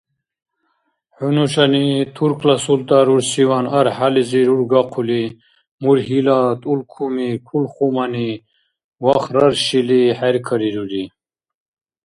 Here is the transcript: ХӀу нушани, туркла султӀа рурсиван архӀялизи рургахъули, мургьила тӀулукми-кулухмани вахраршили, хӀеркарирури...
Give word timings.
ХӀу 1.15 1.29
нушани, 1.35 1.85
туркла 2.15 2.55
султӀа 2.63 2.99
рурсиван 3.07 3.65
архӀялизи 3.79 4.41
рургахъули, 4.47 5.23
мургьила 5.83 6.39
тӀулукми-кулухмани 6.61 8.29
вахраршили, 9.03 10.01
хӀеркарирури... 10.17 11.03